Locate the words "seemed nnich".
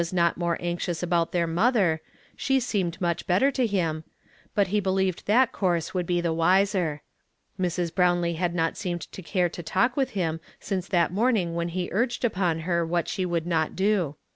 2.59-3.27